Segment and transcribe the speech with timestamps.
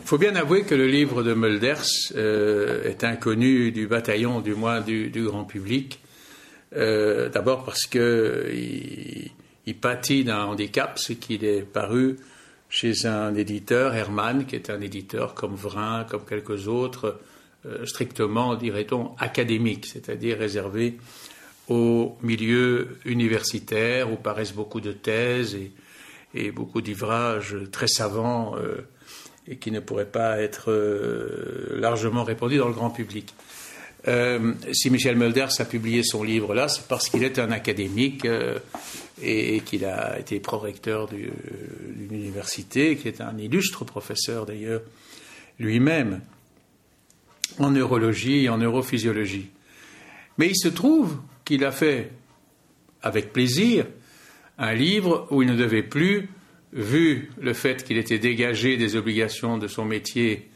[0.00, 1.84] Il faut bien avouer que le livre de Mulders
[2.16, 6.00] euh, est inconnu du bataillon, du moins du, grand public.
[6.74, 9.30] Euh, d'abord parce qu'il
[9.66, 12.16] il, pâtit d'un handicap, c'est qu'il est paru
[12.68, 17.20] chez un éditeur, Hermann, qui est un éditeur comme Vrin, comme quelques autres,
[17.66, 20.98] euh, strictement, dirait-on, académique, c'est-à-dire réservé
[21.68, 25.56] au milieu universitaire où paraissent beaucoup de thèses
[26.34, 28.56] et, beaucoup d'ivrages très savants
[29.48, 33.34] et qui ne pourrait pas être euh, largement répandu dans le grand public.
[34.08, 38.24] Euh, si Michel Mulders a publié son livre là, c'est parce qu'il est un académique
[38.24, 38.58] euh,
[39.22, 44.82] et, qu'il a été prorecteur d'une université, qui est un illustre professeur d'ailleurs
[45.58, 46.20] lui-même
[47.58, 49.50] en neurologie et en neurophysiologie.
[50.38, 52.10] Mais il se trouve qu'il a fait
[53.02, 53.86] avec plaisir
[54.58, 56.28] un livre où il ne devait plus
[56.72, 60.48] vu le fait qu'il était dégagé des obligations de son métier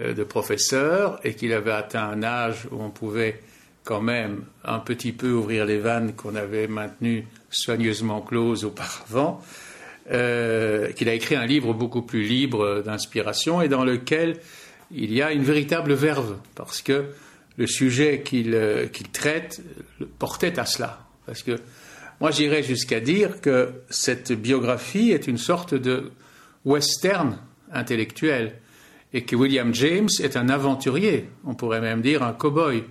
[0.00, 3.40] euh, de professeur et qu'il avait atteint un âge où on pouvait
[3.84, 9.40] quand même un petit peu ouvrir les vannes qu'on avait maintenues soigneusement closes auparavant,
[10.10, 14.38] euh, qu'il a écrit un livre beaucoup plus libre d'inspiration et dans lequel
[14.90, 17.06] il y a une véritable verve, parce que
[17.56, 19.62] le sujet qu'il euh, traite
[20.18, 21.00] portait à cela.
[21.26, 21.58] Parce que
[22.20, 26.12] moi, j'irais jusqu'à dire que cette biographie est une sorte de
[26.64, 27.38] western
[27.72, 28.54] intellectuel
[29.12, 32.84] et que William James est un aventurier, on pourrait même dire un cow-boy.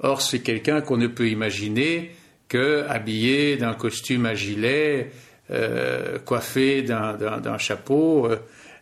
[0.00, 2.14] Or, c'est quelqu'un qu'on ne peut imaginer
[2.48, 5.10] que habillé d'un costume à gilet,
[5.50, 8.36] euh, coiffé d'un chapeau, euh,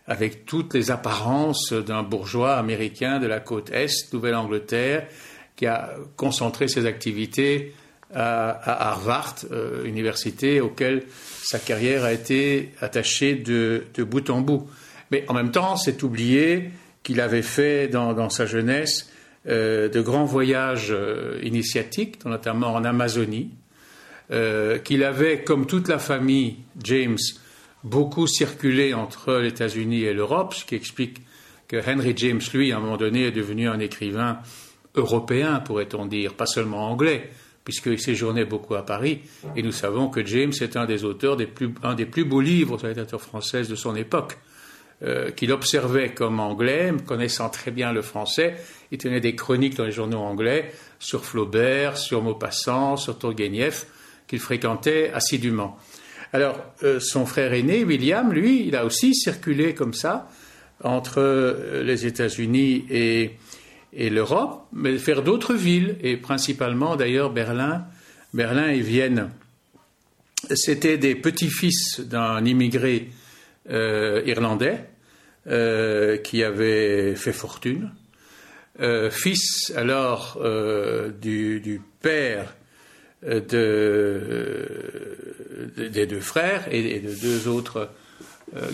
[0.07, 5.07] avec toutes les apparences d'un bourgeois américain de la côte Est, Nouvelle-Angleterre,
[5.55, 7.73] qui a concentré ses activités
[8.13, 11.03] à, Harvard, euh, université auquel
[11.43, 14.67] sa carrière a été attachée de, bout en bout.
[15.11, 16.71] Mais en même temps, c'est oublié
[17.03, 19.11] qu'il avait fait dans, sa jeunesse
[19.47, 23.51] euh, de grands voyages euh, initiatiques, notamment en Amazonie,
[24.85, 27.17] qu'il avait, comme toute la famille James,
[27.83, 31.17] beaucoup circulé entre les États-Unis et l'Europe, ce qui explique
[31.67, 34.39] que Henry James, lui, à un moment donné, est devenu un écrivain
[34.95, 37.29] européen, pourrait-on dire, pas seulement anglais,
[37.63, 39.21] puisqu'il séjournait beaucoup à Paris.
[39.55, 42.41] Et nous savons que James est un des auteurs, des plus, un des plus beaux
[42.41, 44.37] livres de la littérature française de son époque,
[45.03, 48.55] euh, qu'il observait comme anglais, connaissant très bien le français.
[48.91, 53.85] Il tenait des chroniques dans les journaux anglais sur Flaubert, sur Maupassant, sur Turgenev,
[54.27, 55.77] qu'il fréquentait assidûment.
[56.33, 60.29] Alors, euh, son frère aîné, William, lui, il a aussi circulé comme ça
[60.83, 63.31] entre euh, les États-Unis et,
[63.93, 67.85] et l'Europe, mais faire d'autres villes, et principalement d'ailleurs Berlin,
[68.33, 69.31] Berlin et Vienne.
[70.55, 73.09] C'était des petits-fils d'un immigré
[73.69, 74.85] euh, irlandais
[75.47, 77.91] euh, qui avait fait fortune,
[78.79, 80.41] euh, fils alors
[81.21, 82.55] du, père
[83.23, 84.67] de,
[85.77, 87.89] des deux frères et de deux autres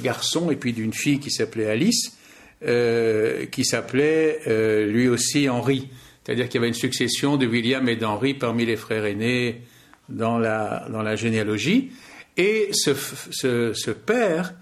[0.02, 2.18] garçons, et puis d'une fille qui s'appelait Alice.
[2.66, 5.90] Euh, qui s'appelait euh, lui aussi Henri.
[6.24, 9.62] C'est-à-dire qu'il y avait une succession de William et d'Henri parmi les frères aînés
[10.10, 11.92] dans la, dans la généalogie.
[12.36, 14.56] Et ce, ce, père,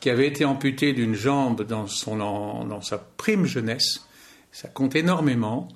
[0.00, 4.06] qui avait été amputé d'une jambe dans, son, dans sa prime jeunesse,
[4.50, 5.68] ça compte énormément,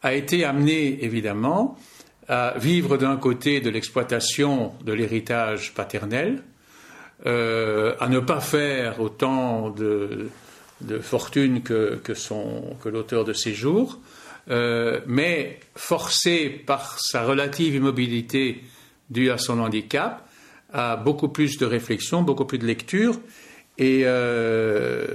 [0.00, 1.76] a été amené évidemment
[2.26, 6.42] à vivre d'un côté de l'exploitation de l'héritage paternel,
[7.26, 10.30] euh, à ne pas faire autant de,
[10.80, 12.00] de fortune que,
[12.86, 13.98] l'auteur de ses jours,
[14.50, 18.62] euh, mais forcé par sa relative immobilité
[19.10, 20.28] due à son handicap,
[20.72, 23.20] à beaucoup plus de réflexion, beaucoup plus de lecture.
[23.76, 25.06] Et euh,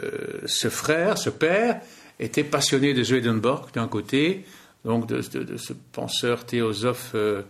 [0.46, 1.81] ce frère, ce père,
[2.19, 4.46] était passionné de Swedenborg d'un côté,
[4.85, 7.41] donc de, ce penseur théosophe euh,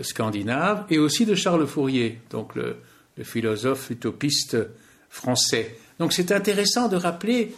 [0.00, 2.76] scandinave, et aussi de Charles Fourier, donc le
[3.22, 4.56] philosophe utopiste
[5.08, 5.76] français.
[5.98, 7.54] Donc c'est intéressant de rappeler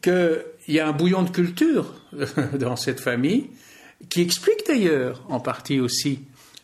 [0.00, 1.94] qu'il y a un bouillon de culture
[2.58, 3.50] dans cette famille
[4.08, 6.20] qui explique d'ailleurs en partie aussi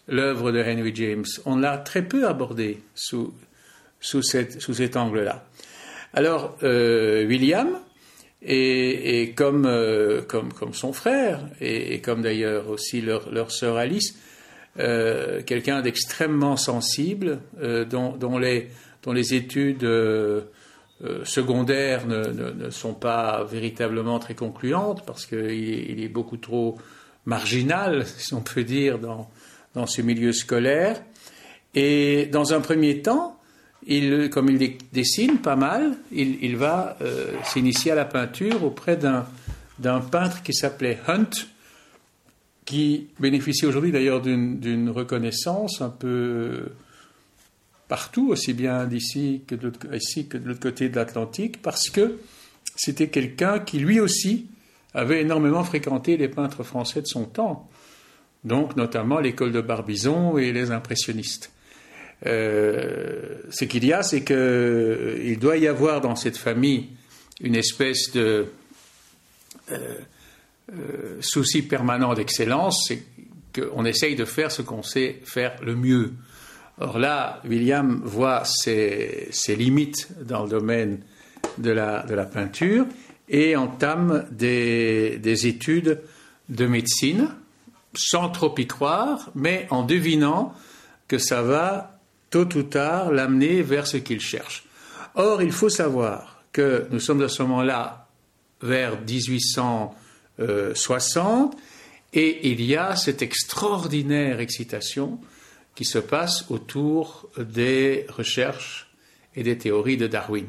[0.08, 1.24] l'œuvre de Henry James.
[1.44, 3.34] On l'a très peu abordé sous,
[4.00, 5.44] sous, cet angle-là.
[6.14, 7.78] Alors, euh, William,
[8.40, 14.16] et, euh, comme, comme, son frère, et, comme d'ailleurs aussi leur, sœur Alice,
[14.78, 19.86] euh, quelqu'un d'extrêmement sensible, les, dont les études
[21.04, 26.76] euh, secondaires ne, sont pas véritablement très concluantes parce qu'il est beaucoup trop
[27.24, 29.30] marginal, si on peut dire, dans,
[29.74, 31.00] dans ce milieu scolaire.
[31.74, 33.38] Et dans un premier temps,
[33.86, 40.00] il, comme il dessine pas mal, il, va euh, s'initier à la peinture auprès d'un
[40.00, 41.30] peintre qui s'appelait Hunt,
[42.64, 46.70] qui bénéficie aujourd'hui d'ailleurs d'une reconnaissance un peu
[47.88, 49.72] partout, aussi bien d'ici que de,
[50.44, 52.18] l'autre côté de l'Atlantique, parce que
[52.76, 54.46] c'était quelqu'un qui lui aussi
[54.94, 57.68] avait énormément fréquenté les peintres français de son temps,
[58.44, 61.50] donc notamment l'école de Barbizon et les impressionnistes.
[62.26, 66.88] Euh, ce qu'il y a, c'est qu'il doit y avoir dans cette famille
[67.40, 68.46] une espèce de
[69.70, 69.94] euh,
[70.72, 73.02] euh, souci permanent d'excellence, c'est
[73.54, 76.12] qu'on essaye de faire ce qu'on sait faire le mieux.
[76.80, 81.00] Or là, William voit ses, limites dans le domaine
[81.58, 82.02] de la,
[82.32, 82.86] peinture
[83.28, 86.00] et entame des, des, études
[86.48, 87.28] de médecine,
[87.94, 90.54] sans trop y croire, mais en devinant
[91.08, 91.98] que ça va
[92.30, 94.64] tôt ou tard l'amener vers ce qu'il cherche.
[95.14, 98.08] Or, il faut savoir que nous sommes à ce moment-là
[98.62, 99.94] vers 1800.
[100.74, 101.56] 60, euh,
[102.12, 105.18] et il y a cette extraordinaire excitation
[105.78, 108.90] qui se passe autour des recherches
[109.36, 110.48] et des théories de Darwin.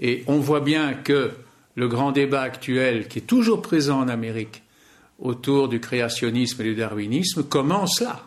[0.00, 1.32] Et on voit bien que
[1.74, 4.62] le grand débat actuel qui est toujours présent en Amérique
[5.18, 8.24] autour du créationnisme et du darwinisme commence là.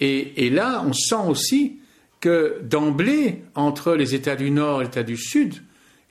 [0.00, 1.78] Et, là, on sent aussi
[2.20, 5.62] que d'emblée, entre les États du Nord et les États du Sud,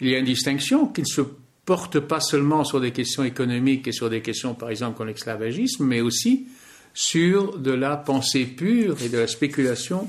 [0.02, 1.22] il y a une distinction qui ne se
[1.66, 5.86] porte pas seulement sur des questions économiques et sur des questions, par exemple, comme l'esclavagisme,
[5.86, 6.48] mais aussi
[6.96, 10.08] sur de la pensée pure et de la spéculation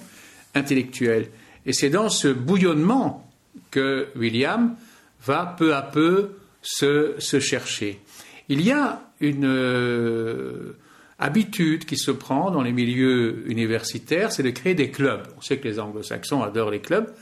[0.55, 1.29] intellectuelle.
[1.67, 3.29] Et c'est dans ce bouillonnement
[3.71, 4.77] que William
[5.25, 6.31] va peu à peu
[6.63, 8.01] se, chercher.
[8.49, 10.77] Il y a une euh,
[11.19, 15.27] habitude qui se prend dans les milieux universitaires, c'est de créer des clubs.
[15.37, 17.13] On sait que les anglo-saxons adorent les clubs.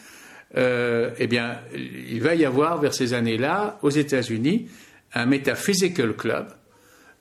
[0.57, 4.69] Euh, eh bien, il va y avoir vers ces années-là, aux États-Unis,
[5.15, 6.49] un Metaphysical Club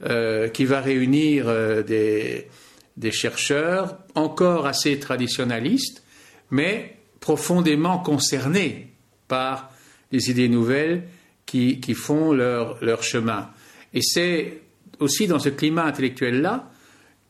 [0.04, 6.04] euh, qui va réunir euh, des, chercheurs encore assez traditionnalistes,
[6.52, 8.94] mais profondément concernés
[9.28, 9.72] par
[10.12, 11.04] les idées nouvelles
[11.46, 13.50] qui, font leur, chemin.
[13.94, 14.62] Et c'est
[15.00, 16.72] aussi dans ce climat intellectuel-là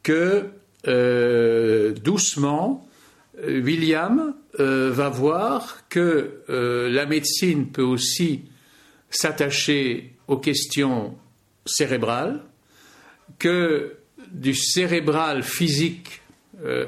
[0.01, 0.45] que,
[2.03, 2.87] doucement,
[3.41, 8.43] William euh, va voir que euh, la médecine peut aussi
[9.09, 11.17] s'attacher aux questions
[11.65, 12.43] cérébrales,
[13.43, 13.97] que
[14.31, 16.21] du cérébral physique,
[16.63, 16.85] euh,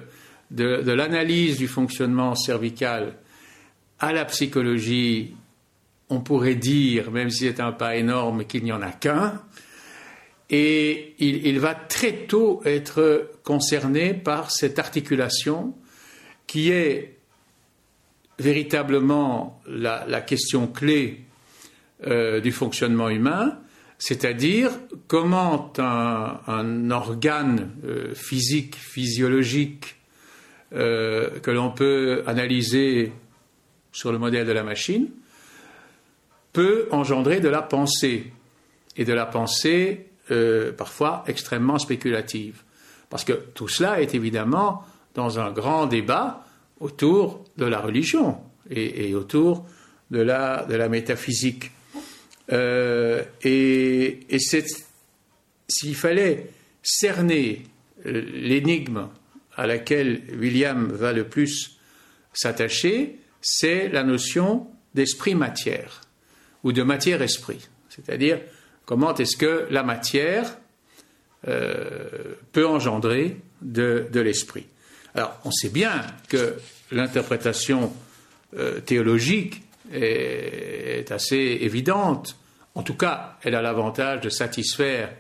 [0.52, 3.18] de, l'analyse du fonctionnement cervical
[4.00, 5.36] à la psychologie,
[6.08, 9.42] on pourrait dire, même si c'est un pas énorme, qu'il n'y en a qu'un.
[10.50, 15.76] Et il, il, va très tôt être concerné par cette articulation
[16.48, 17.18] qui est
[18.40, 21.26] véritablement la, question clé
[22.08, 23.60] euh, du fonctionnement humain,
[24.08, 24.70] c'est-à-dire
[25.08, 29.96] comment un, organe euh, physique, physiologique,
[30.74, 33.12] euh, que l'on peut analyser
[33.92, 35.10] sur le modèle de la machine,
[36.54, 38.32] peut engendrer de la pensée,
[38.96, 40.06] et de la pensée
[40.78, 42.62] parfois extrêmement spéculative.
[43.10, 44.84] Parce que tout cela est évidemment
[45.16, 46.46] dans un grand débat
[46.80, 48.38] autour de la religion
[48.70, 49.66] et, autour
[50.12, 51.72] de la métaphysique.
[52.52, 54.20] Euh, et,
[55.68, 56.48] s'il fallait
[56.84, 57.64] cerner
[58.04, 59.08] l'énigme
[59.56, 61.80] à laquelle William va le plus
[62.34, 66.02] s'attacher, c'est la notion d'esprit-matière
[66.64, 67.68] ou de matière-esprit.
[67.90, 68.40] C'est-à-dire
[68.86, 70.58] comment est-ce que la matière
[71.48, 74.66] euh, peut engendrer de, l'esprit.
[75.14, 76.56] Alors, on sait bien que
[76.92, 77.94] l'interprétation
[78.58, 79.62] euh, théologique
[79.94, 82.36] est, assez évidente.
[82.74, 85.14] En tout cas, elle a l'avantage de satisfaire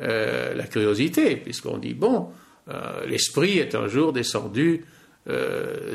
[0.00, 2.28] euh, la curiosité, puisqu'on dit, bon,
[2.68, 4.84] euh, l'esprit est un jour descendu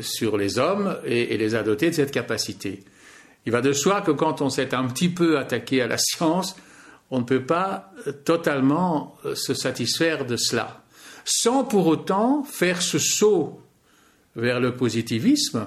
[0.00, 2.82] sur les hommes et, les a dotés de cette capacité.
[3.46, 6.56] Il va de soi que quand on s'est un petit peu attaqué à la science,
[7.12, 7.92] on ne peut pas
[8.24, 10.80] totalement se satisfaire de cela
[11.24, 13.60] sans pour autant faire ce saut
[14.36, 15.66] vers le positivisme,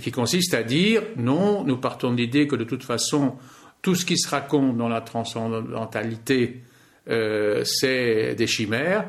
[0.00, 3.36] qui consiste à dire non, nous partons de l'idée que de toute façon,
[3.82, 6.62] tout ce qui se raconte dans la transcendantalité,
[7.08, 9.08] euh, c'est des chimères,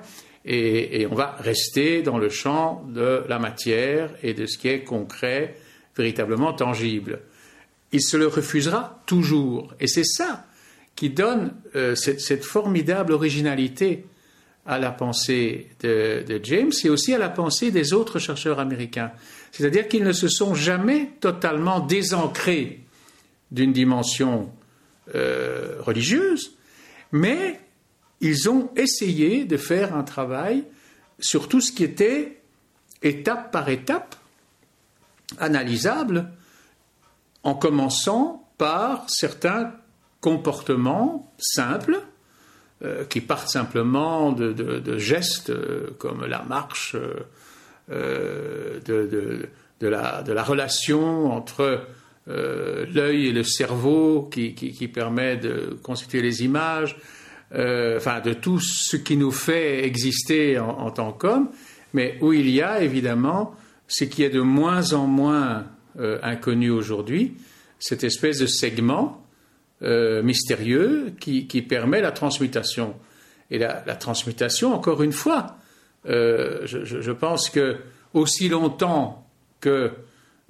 [0.50, 4.84] et, on va rester dans le champ de la matière et de ce qui est
[4.84, 5.58] concret,
[5.96, 7.20] véritablement tangible.
[7.92, 10.46] Il se le refusera toujours, et c'est ça
[10.96, 14.06] qui donne euh, cette, formidable originalité
[14.66, 19.12] à la pensée de, James et aussi à la pensée des autres chercheurs américains.
[19.58, 22.84] C'est-à-dire qu'ils ne se sont jamais totalement désancrés
[23.50, 24.52] d'une dimension
[25.16, 26.52] euh, religieuse,
[27.12, 27.60] mais
[28.22, 30.64] ils ont essayé de faire un travail
[31.20, 32.40] sur tout ce qui était
[33.02, 34.16] étape par étape
[35.40, 36.30] analysable,
[37.42, 39.74] en commençant par certains
[40.22, 42.04] comportements simples
[42.84, 46.96] euh, qui partent simplement de, gestes euh, comme la marche,
[47.92, 51.88] euh, de, la, relation entre
[52.28, 56.98] l'œil et le cerveau qui, permet de constituer les images,
[57.52, 61.50] enfin de tout ce qui nous fait exister en, tant qu'homme,
[61.94, 63.56] mais où il y a évidemment
[63.88, 65.68] ce qui est de moins en moins
[66.22, 67.38] inconnu aujourd'hui,
[67.80, 69.24] cette espèce de segment
[69.84, 72.96] euh, mystérieux qui, permet la transmutation.
[73.52, 75.58] Et la, transmutation, encore une fois,
[76.08, 77.78] euh, je, pense que
[78.14, 79.28] aussi longtemps
[79.60, 79.92] que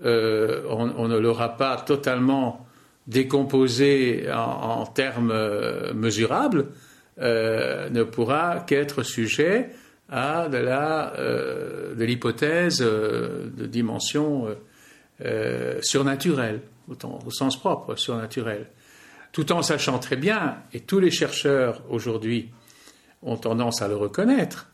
[0.03, 2.67] euh, on, ne l'aura pas totalement
[3.07, 5.33] décomposé en, termes
[5.93, 6.67] mesurables,
[7.19, 9.69] ne pourra qu'être sujet
[10.09, 14.49] à de l'hypothèse de dimension
[15.81, 18.67] surnaturelle, au sens propre, surnaturelle.
[19.31, 22.49] Tout en sachant très bien, et tous les chercheurs aujourd'hui
[23.23, 24.67] ont tendance à le reconnaître,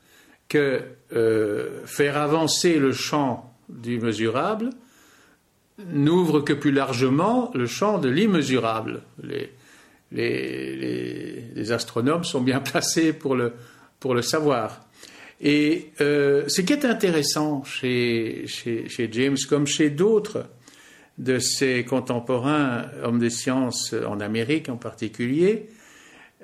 [0.54, 0.82] que
[1.16, 4.70] euh, faire avancer le champ du mesurable
[5.92, 9.02] n'ouvre que plus largement le champ de l'immesurable.
[10.12, 13.54] Les, astronomes sont bien placés pour le,
[14.00, 14.86] pour le savoir.
[15.42, 20.46] Et euh, ce qui est intéressant chez, chez James, comme chez d'autres,
[21.18, 25.68] de ses contemporains, hommes de sciences en Amérique en particulier,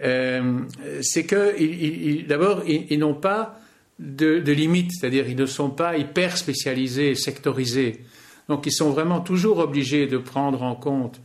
[0.02, 0.62] euh,
[1.02, 3.60] c'est que d'abord, ils, n'ont pas
[4.00, 8.02] de, limites, c'est-à-dire ils ne sont pas hyper spécialisés, sectorisés.
[8.48, 11.22] Donc ils sont vraiment toujours obligés de prendre en compte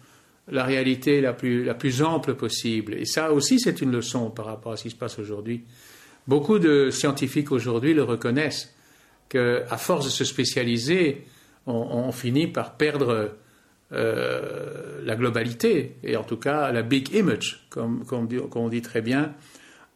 [0.48, 2.94] la réalité la plus, la plus ample possible.
[2.94, 5.62] Et ça aussi, c'est une leçon par rapport à ce qui se passe aujourd'hui.
[6.26, 8.74] Beaucoup de scientifiques aujourd'hui le reconnaissent,
[9.28, 11.24] qu'à force de se spécialiser,
[11.66, 13.32] on, finit par perdre
[13.92, 19.34] euh, la globalité, et en tout cas la big image, comme, on dit très bien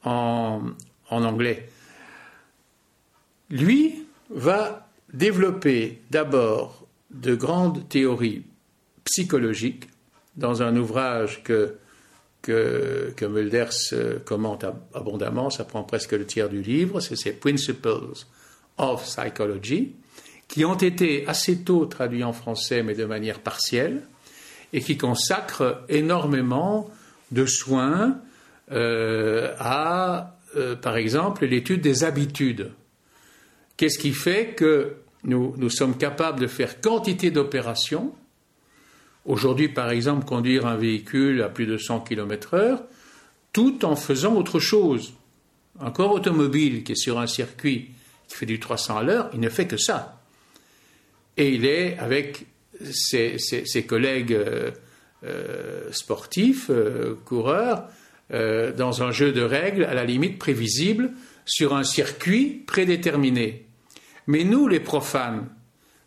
[0.04, 0.62] en,
[1.11, 1.68] anglais.
[3.50, 8.45] Lui va développer d'abord de grandes théories
[9.05, 9.88] psychologiques
[10.37, 11.76] dans un ouvrage que,
[13.23, 14.64] Mulders euh, commente
[14.95, 18.12] abondamment, ça prend presque le tiers du livre, c'est ses Principles
[18.76, 19.95] of Psychology,
[20.47, 24.02] qui ont été assez tôt traduits en français, mais de manière partielle,
[24.73, 26.90] et qui consacrent énormément
[27.33, 28.19] de soins
[28.71, 32.71] euh, à, euh, par exemple, l'étude des habitudes.
[33.78, 38.14] Qu'est-ce qui fait que nous, sommes capables de faire quantité d'opérations?
[39.25, 42.82] Aujourd'hui, par exemple, conduire un véhicule à plus de 100 km/h,
[43.54, 45.14] tout en faisant autre chose.
[45.80, 47.88] Un corps automobile qui est sur un circuit
[48.28, 50.18] qui fait du 300 à l'heure, il ne fait que ça
[51.38, 52.44] et il est avec
[52.90, 53.38] ses,
[53.87, 54.70] collègues euh,
[55.25, 57.88] euh, sportifs, euh, coureurs,
[58.30, 61.12] dans un jeu de règles à la limite prévisible
[61.47, 63.67] sur un circuit prédéterminé.
[64.28, 65.49] Mais nous, les profanes,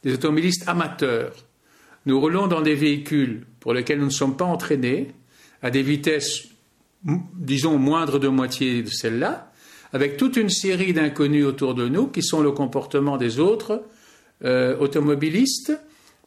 [0.03, 1.33] les automobilistes amateurs,
[2.05, 5.11] nous roulons dans des véhicules pour lesquels nous ne sommes pas entraînés,
[5.61, 6.47] à des vitesses,
[7.03, 9.51] disons, moindres de moitié de celle-là,
[9.91, 13.83] avec toute une série d'inconnus autour de nous qui sont le comportement des autres,
[14.43, 15.73] euh, automobilistes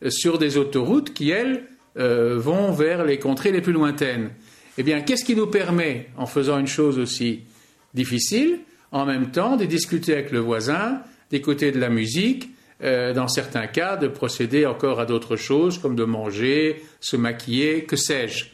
[0.04, 1.64] euh, sur des autoroutes qui, elles,
[1.96, 4.30] euh, vont vers les contrées les plus lointaines.
[4.78, 7.42] Eh bien, qu'est-ce qui nous permet, en faisant une chose aussi
[7.94, 8.60] difficile,
[8.92, 12.50] en même temps de discuter avec le voisin, d'écouter de la musique,
[12.80, 17.96] dans certains cas, de procéder encore à d'autres choses, comme de manger, se maquiller, que
[17.96, 18.46] sais-je.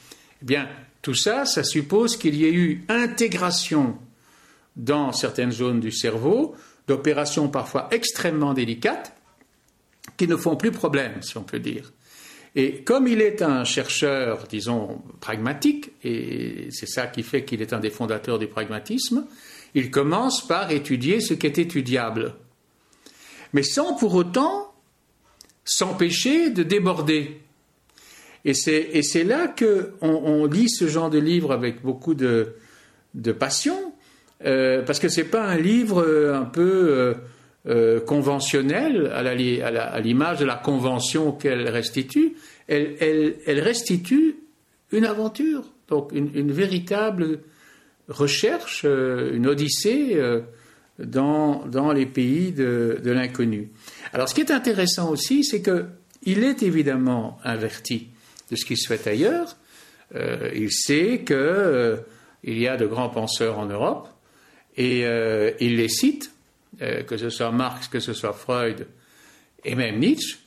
[0.42, 0.68] Eh bien,
[1.02, 3.96] tout ça, ça suppose qu'il y ait eu intégration
[4.76, 6.54] dans certaines zones du cerveau
[6.86, 9.12] d'opérations parfois extrêmement délicates
[10.16, 11.92] qui ne font plus problème, si on peut dire.
[12.56, 17.72] Et comme il est un chercheur, disons, pragmatique, et c'est ça qui fait qu'il est
[17.72, 19.26] un des fondateurs du pragmatisme,
[19.74, 22.34] il commence par étudier ce qui est étudiable,
[23.52, 24.72] mais sans pour autant
[25.64, 27.40] s'empêcher de déborder.
[28.44, 32.54] Et c'est là qu'on on lit ce genre de livre avec beaucoup de,
[33.38, 33.92] passion,
[34.44, 36.60] euh, parce que ce n'est pas un livre euh, un peu...
[36.90, 37.14] Euh,
[38.06, 42.32] conventionnelle, à l'image de la convention qu'elle restitue,
[42.66, 44.36] elle, restitue
[44.92, 47.40] une aventure, donc une, véritable
[48.08, 50.18] recherche, une odyssée
[51.04, 53.70] dans, les pays de, de l'inconnu.
[54.12, 58.08] Alors ce qui est intéressant aussi, c'est qu'il est évidemment averti
[58.50, 59.56] de ce qui se fait ailleurs.
[60.14, 61.96] Euh, il sait qu'il euh,
[62.44, 64.08] y a de grands penseurs en Europe
[64.76, 66.32] et euh, il les cite,
[66.78, 68.86] que ce soit Marx, que ce soit Freud
[69.64, 70.38] et même Nietzsche,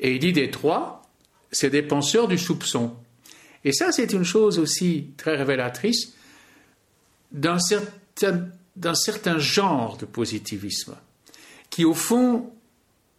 [0.00, 1.08] et il dit des trois,
[1.50, 2.94] c'est des penseurs du soupçon.
[3.64, 6.14] Et ça, c'est une chose aussi très révélatrice
[7.32, 8.48] d'un certain,
[8.94, 10.96] certain, genre de positivisme
[11.70, 12.52] qui, au fond,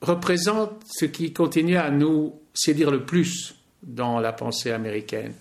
[0.02, 5.34] représente ce qui continue à nous séduire le plus dans la pensée américaine.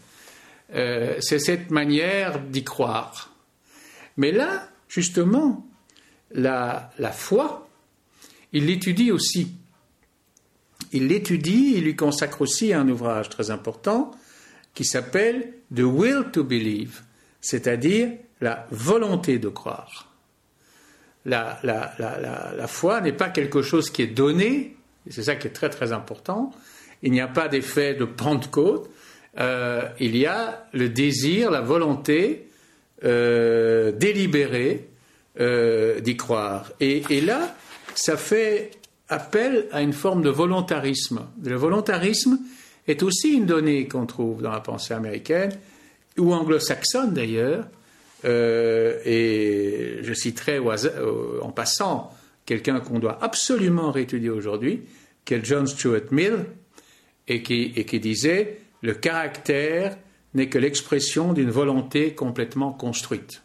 [0.74, 3.34] Euh, c'est cette manière d'y croire.
[4.16, 5.66] Mais là, justement,
[6.32, 7.68] la, la foi,
[8.52, 9.54] il l'étudie aussi.
[10.92, 14.10] Il l'étudie, il lui consacre aussi un ouvrage très important
[14.74, 17.02] qui s'appelle The Will to Believe,
[17.40, 18.10] c'est-à-dire
[18.40, 20.07] la volonté de croire.
[21.28, 24.76] La, foi n'est pas quelque chose qui est donné,
[25.10, 26.50] c'est ça qui est très très important.
[27.02, 28.90] Il n'y a pas d'effet de Pentecôte,
[29.38, 32.48] euh, il y a le désir, la volonté
[33.04, 34.88] euh, délibérée
[35.38, 36.72] euh, d'y croire.
[36.80, 37.54] Et, et, là,
[37.94, 38.72] ça fait
[39.08, 41.26] appel à une forme de volontarisme.
[41.44, 42.40] Le volontarisme
[42.88, 45.52] est aussi une donnée qu'on trouve dans la pensée américaine,
[46.16, 47.66] ou anglo-saxonne d'ailleurs,
[48.24, 52.12] euh, et je citerai euh, en passant
[52.46, 54.82] quelqu'un qu'on doit absolument réétudier aujourd'hui,
[55.24, 56.46] qui est John Stuart Mill,
[57.28, 59.96] et qui, disait Le caractère
[60.34, 63.42] n'est que l'expression d'une volonté complètement construite.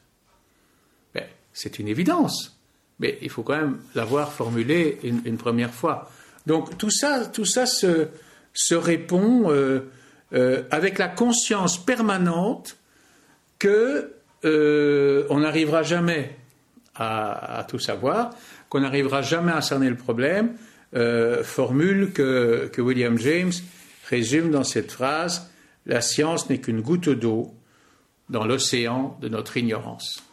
[1.14, 2.58] Ben, c'est une évidence,
[3.00, 6.10] mais il faut quand même l'avoir formulé une, première fois.
[6.48, 8.08] Donc tout ça, tout ça se,
[8.54, 12.78] se répond euh, avec la conscience permanente
[13.60, 14.14] que
[14.46, 16.36] euh, on n'arrivera jamais
[16.96, 18.32] à, tout savoir,
[18.70, 20.54] qu'on n'arrivera jamais à cerner le problème,
[20.96, 23.52] euh, formule que, que, William James
[24.10, 25.50] résume dans cette phrase
[25.88, 27.56] La science n'est qu'une goutte d'eau
[28.30, 30.24] dans l'océan de notre ignorance.